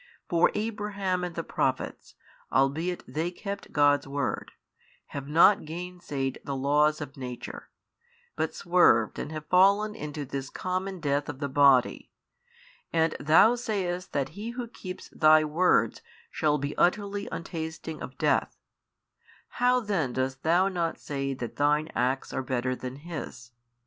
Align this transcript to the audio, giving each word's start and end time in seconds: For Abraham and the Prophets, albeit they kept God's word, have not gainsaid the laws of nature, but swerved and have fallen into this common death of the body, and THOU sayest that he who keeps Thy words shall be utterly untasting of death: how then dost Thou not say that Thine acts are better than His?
For 0.27 0.49
Abraham 0.55 1.23
and 1.23 1.35
the 1.35 1.43
Prophets, 1.43 2.15
albeit 2.51 3.03
they 3.07 3.29
kept 3.29 3.71
God's 3.71 4.07
word, 4.07 4.49
have 5.09 5.27
not 5.27 5.63
gainsaid 5.63 6.39
the 6.43 6.55
laws 6.55 7.01
of 7.01 7.17
nature, 7.17 7.69
but 8.35 8.55
swerved 8.55 9.19
and 9.19 9.31
have 9.31 9.45
fallen 9.45 9.93
into 9.93 10.25
this 10.25 10.49
common 10.49 10.99
death 10.99 11.29
of 11.29 11.37
the 11.37 11.47
body, 11.47 12.09
and 12.91 13.15
THOU 13.19 13.55
sayest 13.57 14.13
that 14.13 14.29
he 14.29 14.49
who 14.57 14.67
keeps 14.67 15.07
Thy 15.09 15.43
words 15.43 16.01
shall 16.31 16.57
be 16.57 16.75
utterly 16.79 17.29
untasting 17.31 18.01
of 18.01 18.17
death: 18.17 18.57
how 19.49 19.79
then 19.81 20.13
dost 20.13 20.41
Thou 20.41 20.67
not 20.67 20.97
say 20.99 21.35
that 21.35 21.57
Thine 21.57 21.89
acts 21.95 22.33
are 22.33 22.41
better 22.41 22.75
than 22.75 22.95
His? 22.95 23.51